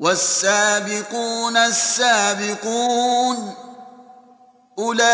[0.00, 3.54] والسابقون السابقون
[4.78, 5.04] أولئك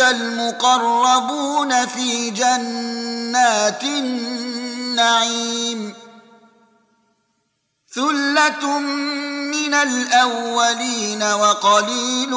[0.00, 5.36] المقربون في جنات النعيم
[7.94, 12.30] ثلة من الأولين وقليل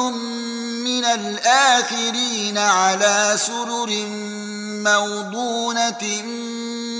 [0.84, 4.06] من الآخرين على سرر
[4.84, 6.22] موضونة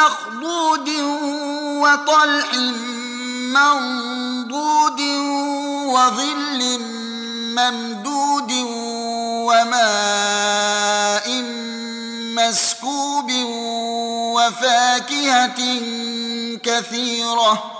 [0.00, 0.88] مخضود
[1.82, 2.54] وطلح
[3.54, 5.00] منضود
[5.86, 6.60] وظل
[7.56, 8.52] ممدود
[9.48, 11.26] وماء
[12.36, 13.30] مسكوب
[14.36, 15.60] وفاكهة
[16.62, 17.79] كثيرة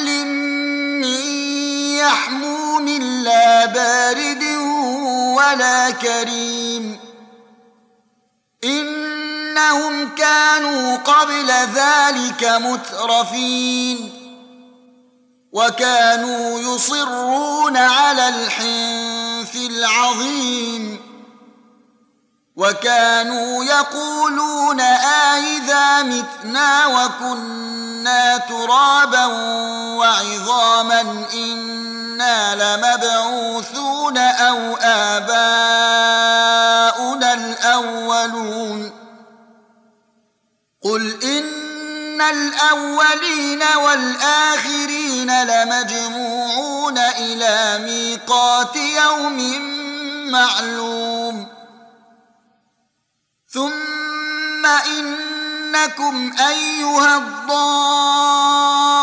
[2.01, 2.87] يحموم
[3.23, 4.43] لا بارد
[5.37, 6.99] ولا كريم.
[8.63, 14.17] إنهم كانوا قبل ذلك مترفين.
[15.53, 21.11] وكانوا يصرون على الحنث العظيم.
[22.55, 29.25] وكانوا يقولون آئذا متنا وكنا ترابا
[29.95, 31.01] وعظاما
[31.33, 32.00] إنا
[32.55, 35.33] لمبعوثون أو آباؤنا
[37.33, 38.91] الأولون.
[40.83, 49.61] قل إن الأولين والآخرين لمجموعون إلى ميقات يوم
[50.31, 51.47] معلوم.
[53.49, 59.00] ثم إنكم أيها الضالون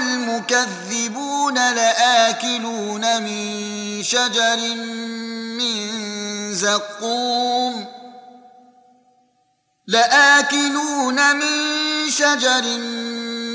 [0.00, 4.74] المكذبون لآكلون من شجر
[5.58, 7.86] من زقوم
[9.86, 12.62] لآكلون من شجر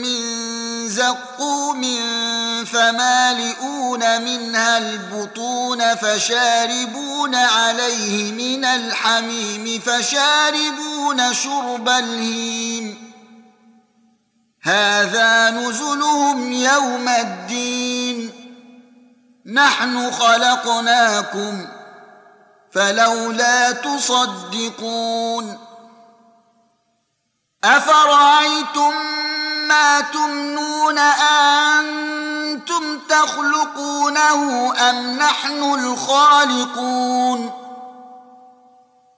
[0.04, 0.46] من
[0.90, 1.82] زقوم
[2.66, 13.05] فمالئون منها البطون فشاربون عليه من الحميم فشاربون شرب الهيم
[14.66, 18.32] هذا نزلهم يوم الدين.
[19.54, 21.68] نحن خلقناكم
[22.72, 25.60] فلولا تصدقون.
[27.64, 28.94] أفرأيتم
[29.68, 30.98] ما تمنون
[31.78, 37.65] أنتم تخلقونه أم نحن الخالقون؟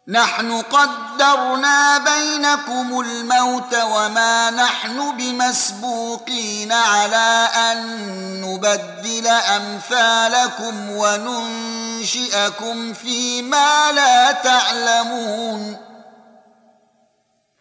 [0.09, 7.77] نحن قدرنا بينكم الموت وما نحن بمسبوقين على أن
[8.41, 12.43] نبدل أمثالكم وننشئكم
[12.93, 15.77] فيما لا تعلمون.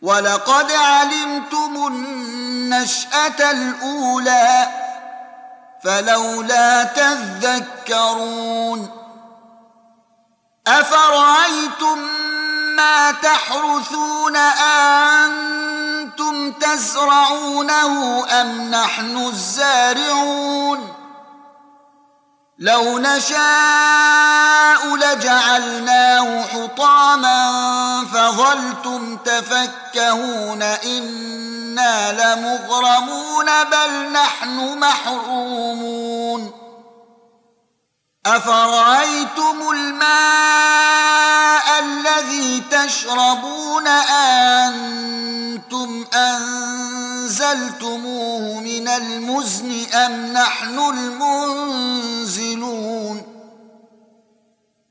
[0.02, 4.68] ولقد علمتم النشأة الأولى
[5.84, 7.86] فلولا تذكرون.
[10.68, 11.98] أفرأيتم
[12.76, 14.36] ما تحرثون
[15.16, 20.94] أنتم تزرعونه أم نحن الزارعون
[22.58, 27.50] لو نشاء لجعلناه حطاما
[28.14, 36.65] فظلتم تفكهون إنا لمغرمون بل نحن محرومون
[38.26, 40.06] أفرأيتم الماء
[41.78, 43.86] الذي تشربون
[44.66, 47.60] أنتم أنزلتموه
[48.60, 52.56] من المزن أم نحن المنزلون؟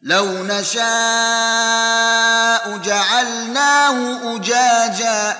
[0.01, 0.85] لو نشاء
[2.77, 5.37] جعلناه أجاجا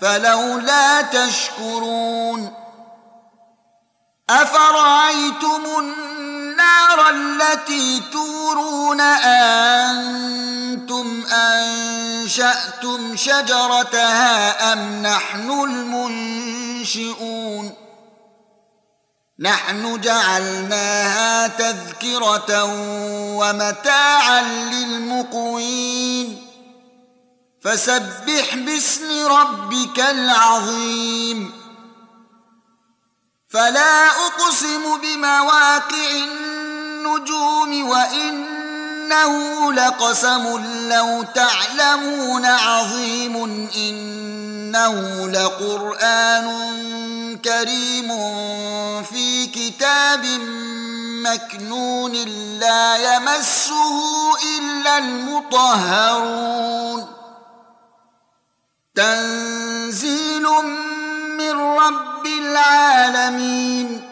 [0.00, 2.52] فلولا تشكرون.
[4.30, 6.21] أفرأيتم النار
[7.12, 9.00] التي تورون
[9.80, 17.74] أنتم أنشأتم شجرتها أم نحن المنشئون؟
[19.38, 22.64] نحن جعلناها تذكرة
[23.36, 26.46] ومتاعا للمقوين.
[27.64, 31.62] فسبح باسم ربك العظيم.
[33.50, 36.24] فلا أقسم بمواقع
[37.16, 43.36] النجوم وإنه لقسم لو تعلمون عظيم
[43.76, 46.48] إنه لقرآن
[47.44, 48.08] كريم
[49.02, 50.24] في كتاب
[51.24, 52.12] مكنون
[52.60, 54.00] لا يمسه
[54.58, 57.06] إلا المطهرون.
[58.94, 60.42] تنزيل
[61.38, 64.11] من رب العالمين.